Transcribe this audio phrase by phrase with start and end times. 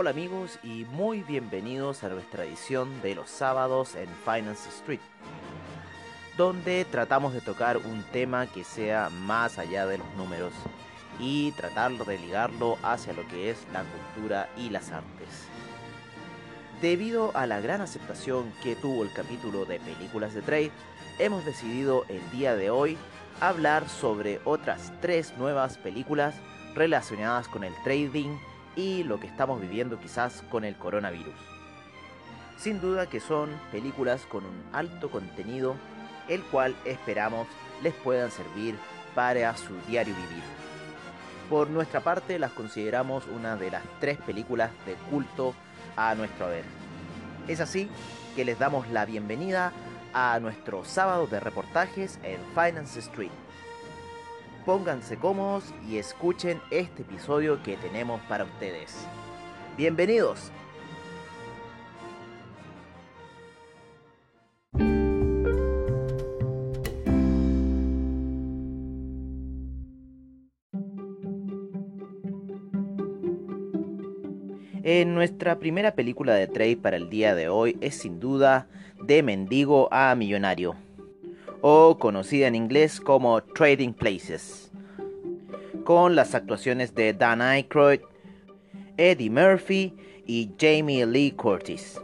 [0.00, 5.00] Hola amigos y muy bienvenidos a nuestra edición de los sábados en Finance Street,
[6.38, 10.54] donde tratamos de tocar un tema que sea más allá de los números
[11.18, 15.28] y tratar de ligarlo hacia lo que es la cultura y las artes.
[16.80, 20.72] Debido a la gran aceptación que tuvo el capítulo de películas de trade,
[21.18, 22.96] hemos decidido el día de hoy
[23.42, 26.36] hablar sobre otras tres nuevas películas
[26.74, 28.38] relacionadas con el trading
[28.76, 31.34] y lo que estamos viviendo quizás con el coronavirus.
[32.56, 35.76] Sin duda que son películas con un alto contenido,
[36.28, 37.46] el cual esperamos
[37.82, 38.76] les puedan servir
[39.14, 40.42] para su diario vivir.
[41.48, 45.54] Por nuestra parte las consideramos una de las tres películas de culto
[45.96, 46.64] a nuestro haber.
[47.48, 47.88] Es así
[48.36, 49.72] que les damos la bienvenida
[50.12, 53.30] a nuestro sábado de reportajes en Finance Street.
[54.70, 59.04] Pónganse cómodos y escuchen este episodio que tenemos para ustedes.
[59.76, 60.52] Bienvenidos.
[74.84, 78.68] En nuestra primera película de trade para el día de hoy es sin duda
[79.02, 80.76] De Mendigo a Millonario,
[81.60, 84.70] o conocida en inglés como Trading Places,
[85.84, 88.00] con las actuaciones de Dan Aykroyd,
[88.96, 89.94] Eddie Murphy
[90.26, 92.00] y Jamie Lee Curtis.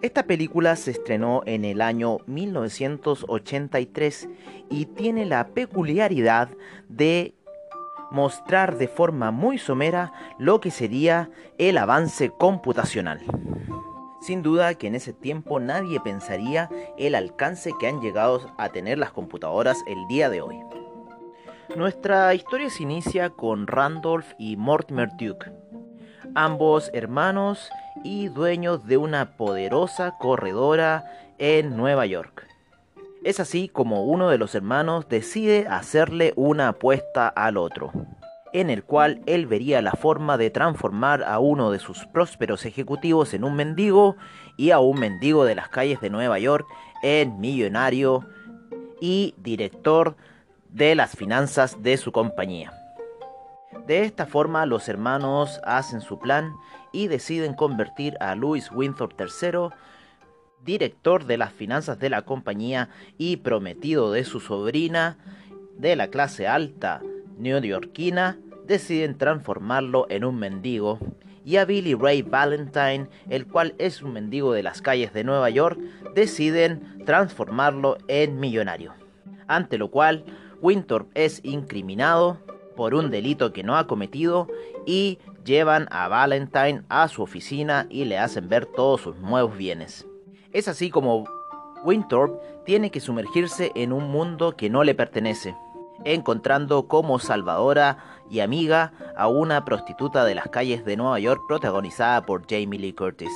[0.00, 4.28] Esta película se estrenó en el año 1983
[4.70, 6.50] y tiene la peculiaridad
[6.88, 7.34] de
[8.10, 13.20] mostrar de forma muy somera lo que sería el avance computacional.
[14.20, 18.98] Sin duda que en ese tiempo nadie pensaría el alcance que han llegado a tener
[18.98, 20.58] las computadoras el día de hoy.
[21.76, 25.52] Nuestra historia se inicia con Randolph y Mortimer Duke,
[26.34, 27.70] ambos hermanos
[28.02, 31.04] y dueños de una poderosa corredora
[31.38, 32.46] en Nueva York.
[33.22, 37.92] Es así como uno de los hermanos decide hacerle una apuesta al otro,
[38.52, 43.34] en el cual él vería la forma de transformar a uno de sus prósperos ejecutivos
[43.34, 44.16] en un mendigo
[44.56, 46.66] y a un mendigo de las calles de Nueva York
[47.02, 48.26] en millonario
[49.00, 50.16] y director
[50.70, 52.72] de las finanzas de su compañía.
[53.86, 56.52] De esta forma los hermanos hacen su plan
[56.92, 59.70] y deciden convertir a Louis Winthrop III
[60.64, 65.16] director de las finanzas de la compañía y prometido de su sobrina
[65.76, 67.00] de la clase alta
[67.38, 70.98] neoyorquina, deciden transformarlo en un mendigo.
[71.44, 75.48] Y a Billy Ray Valentine, el cual es un mendigo de las calles de Nueva
[75.48, 75.78] York,
[76.14, 78.92] deciden transformarlo en millonario.
[79.46, 80.24] Ante lo cual,
[80.60, 82.38] Winthorpe es incriminado
[82.76, 84.46] por un delito que no ha cometido
[84.86, 90.06] y llevan a Valentine a su oficina y le hacen ver todos sus nuevos bienes.
[90.52, 91.24] Es así como
[91.84, 95.56] Winthorpe tiene que sumergirse en un mundo que no le pertenece,
[96.04, 97.98] encontrando como salvadora
[98.30, 102.92] y amiga a una prostituta de las calles de Nueva York protagonizada por Jamie Lee
[102.92, 103.32] Curtis.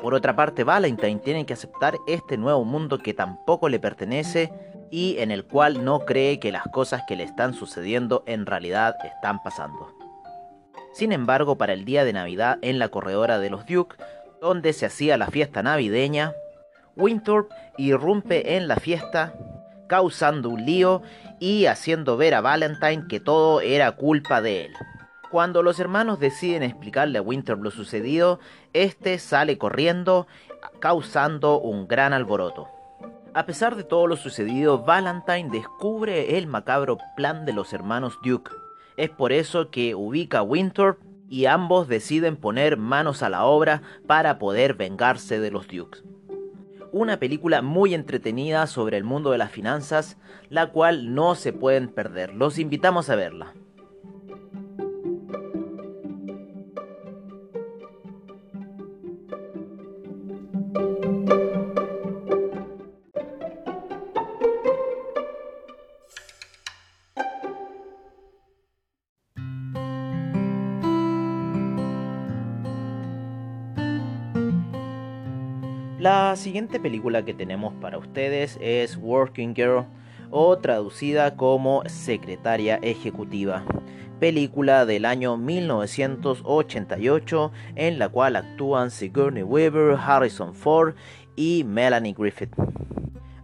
[0.00, 4.52] Por otra parte, Valentine tiene que aceptar este nuevo mundo que tampoco le pertenece
[4.90, 8.96] y en el cual no cree que las cosas que le están sucediendo en realidad
[9.04, 9.94] están pasando.
[10.92, 13.96] Sin embargo, para el día de Navidad en la corredora de los Duke,
[14.40, 16.34] donde se hacía la fiesta navideña,
[16.96, 19.32] Winthorpe irrumpe en la fiesta,
[19.88, 21.02] causando un lío
[21.40, 24.72] y haciendo ver a Valentine que todo era culpa de él.
[25.30, 28.38] Cuando los hermanos deciden explicarle a Winthorpe lo sucedido,
[28.74, 30.26] este sale corriendo,
[30.80, 32.68] causando un gran alboroto.
[33.34, 38.50] A pesar de todo lo sucedido, Valentine descubre el macabro plan de los hermanos Duke.
[38.98, 43.80] Es por eso que ubica a Winthorpe y ambos deciden poner manos a la obra
[44.06, 46.02] para poder vengarse de los Dukes.
[46.92, 50.18] Una película muy entretenida sobre el mundo de las finanzas,
[50.50, 52.34] la cual no se pueden perder.
[52.34, 53.54] Los invitamos a verla.
[76.02, 79.84] La siguiente película que tenemos para ustedes es Working Girl
[80.32, 83.62] o traducida como Secretaria Ejecutiva,
[84.18, 90.96] película del año 1988 en la cual actúan Sigourney Weaver, Harrison Ford
[91.36, 92.50] y Melanie Griffith.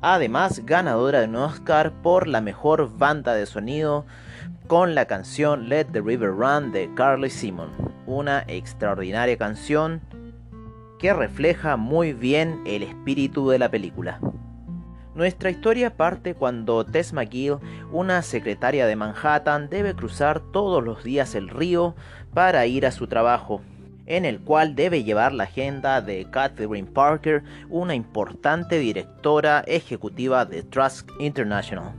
[0.00, 4.06] Además, ganadora de un Oscar por la mejor banda de sonido
[4.68, 7.70] con la canción Let the River Run de Carly Simon.
[8.06, 10.02] una extraordinaria canción
[11.04, 14.20] que refleja muy bien el espíritu de la película.
[15.14, 17.58] Nuestra historia parte cuando Tess McGill,
[17.92, 21.94] una secretaria de Manhattan, debe cruzar todos los días el río
[22.32, 23.60] para ir a su trabajo,
[24.06, 30.62] en el cual debe llevar la agenda de Catherine Parker, una importante directora ejecutiva de
[30.62, 31.92] Trust International.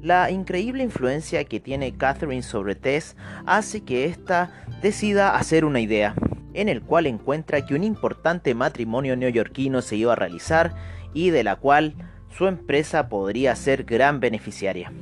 [0.00, 3.14] La increíble influencia que tiene Catherine sobre Tess
[3.44, 4.50] hace que ésta
[4.80, 6.14] decida hacer una idea,
[6.54, 10.74] en el cual encuentra que un importante matrimonio neoyorquino se iba a realizar
[11.14, 11.94] y de la cual
[12.28, 14.92] su empresa podría ser gran beneficiaria.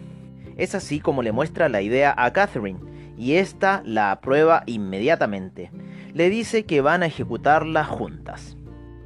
[0.56, 2.80] Es así como le muestra la idea a Catherine,
[3.16, 5.70] y ésta la aprueba inmediatamente.
[6.14, 8.56] Le dice que van a ejecutarla juntas.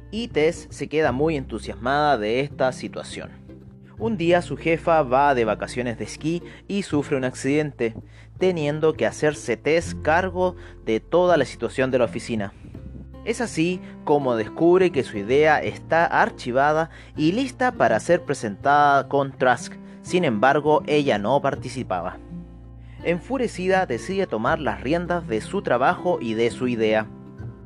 [0.09, 3.44] Y Tess se queda muy entusiasmada de esta situación.
[3.97, 7.95] Un día su jefa va de vacaciones de esquí y sufre un accidente,
[8.37, 12.53] teniendo que hacerse Tess cargo de toda la situación de la oficina.
[13.23, 19.31] Es así como descubre que su idea está archivada y lista para ser presentada con
[19.31, 22.17] Trask, sin embargo ella no participaba.
[23.03, 27.07] Enfurecida decide tomar las riendas de su trabajo y de su idea,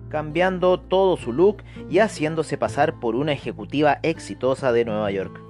[0.10, 5.49] cambiando todo su look y haciéndose pasar por una ejecutiva exitosa de Nueva York.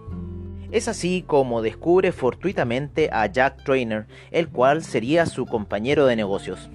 [0.71, 6.69] Es así como descubre fortuitamente a Jack Trainer, el cual sería su compañero de negocios.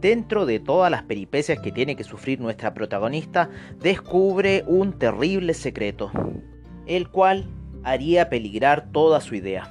[0.00, 3.50] Dentro de todas las peripecias que tiene que sufrir nuestra protagonista,
[3.80, 6.12] descubre un terrible secreto,
[6.86, 7.46] el cual
[7.82, 9.68] haría peligrar toda su idea.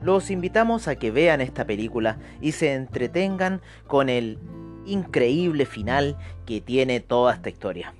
[0.00, 4.38] Los invitamos a que vean esta película y se entretengan con el
[4.86, 6.16] increíble final
[6.46, 7.94] que tiene toda esta historia.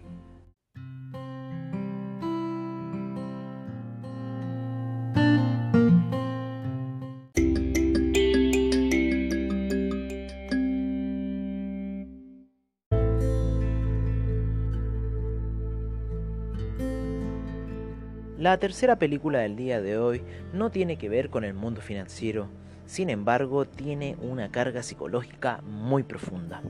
[18.43, 20.21] La tercera película del día de hoy
[20.53, 22.49] no tiene que ver con el mundo financiero,
[22.87, 26.61] sin embargo tiene una carga psicológica muy profunda.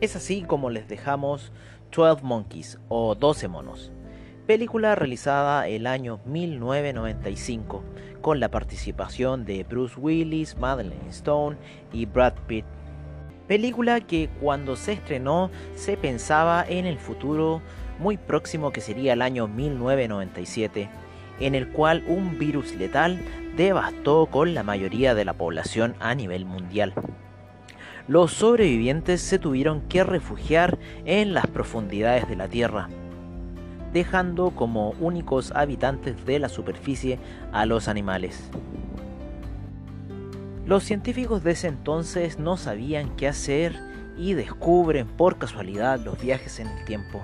[0.00, 1.52] Es así como les dejamos
[1.94, 3.92] 12 Monkeys o 12 monos,
[4.46, 7.84] película realizada el año 1995
[8.22, 11.58] con la participación de Bruce Willis, Madeleine Stone
[11.92, 12.64] y Brad Pitt.
[13.46, 17.60] Película que cuando se estrenó se pensaba en el futuro
[18.00, 20.88] muy próximo que sería el año 1997,
[21.38, 23.20] en el cual un virus letal
[23.56, 26.94] devastó con la mayoría de la población a nivel mundial.
[28.08, 32.88] Los sobrevivientes se tuvieron que refugiar en las profundidades de la Tierra,
[33.92, 37.18] dejando como únicos habitantes de la superficie
[37.52, 38.50] a los animales.
[40.66, 43.76] Los científicos de ese entonces no sabían qué hacer
[44.16, 47.22] y descubren por casualidad los viajes en el tiempo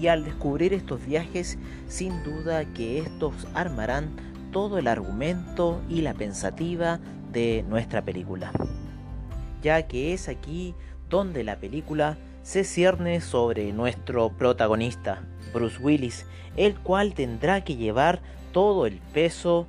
[0.00, 1.58] y al descubrir estos viajes,
[1.88, 4.10] sin duda que estos armarán
[4.52, 7.00] todo el argumento y la pensativa
[7.32, 8.52] de nuestra película.
[9.62, 10.74] Ya que es aquí
[11.08, 16.26] donde la película se cierne sobre nuestro protagonista, Bruce Willis,
[16.56, 18.20] el cual tendrá que llevar
[18.52, 19.66] todo el peso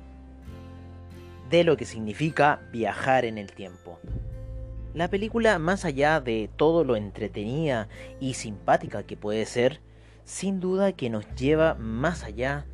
[1.50, 3.98] de lo que significa viajar en el tiempo.
[4.94, 7.88] La película, más allá de todo lo entretenida
[8.20, 9.80] y simpática que puede ser,
[10.26, 12.66] sin duda que nos lleva más allá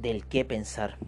[0.00, 0.98] del que pensar.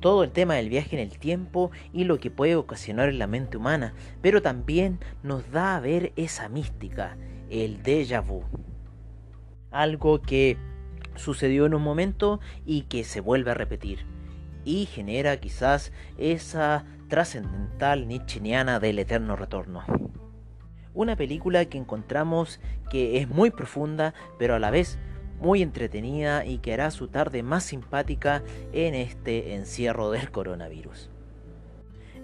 [0.00, 3.26] Todo el tema del viaje en el tiempo y lo que puede ocasionar en la
[3.26, 7.16] mente humana, pero también nos da a ver esa mística,
[7.50, 8.44] el déjà vu.
[9.70, 10.58] Algo que
[11.16, 14.04] sucedió en un momento y que se vuelve a repetir.
[14.64, 19.84] Y genera quizás esa trascendental nicheniana del eterno retorno.
[20.96, 22.58] Una película que encontramos
[22.90, 24.98] que es muy profunda, pero a la vez
[25.42, 31.10] muy entretenida y que hará su tarde más simpática en este encierro del coronavirus.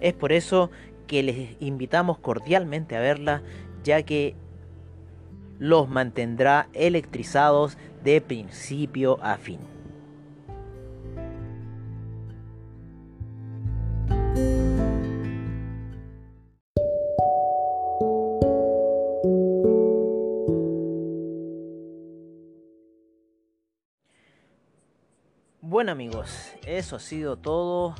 [0.01, 0.71] Es por eso
[1.05, 3.43] que les invitamos cordialmente a verla,
[3.83, 4.35] ya que
[5.59, 9.59] los mantendrá electrizados de principio a fin.
[25.83, 26.29] Bueno amigos,
[26.65, 27.93] eso ha sido todo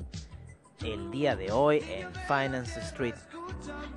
[0.86, 3.16] el día de hoy en Finance Street.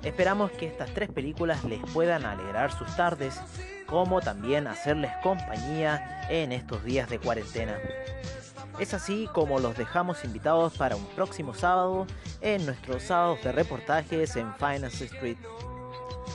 [0.03, 3.39] Esperamos que estas tres películas les puedan alegrar sus tardes,
[3.85, 7.77] como también hacerles compañía en estos días de cuarentena.
[8.77, 12.07] Es así como los dejamos invitados para un próximo sábado
[12.41, 15.37] en nuestros sábados de reportajes en Finance Street.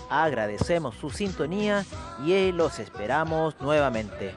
[0.08, 1.84] agradecemos su sintonía
[2.24, 4.34] y los esperamos nuevamente.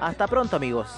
[0.00, 0.90] Hasta pronto amigos.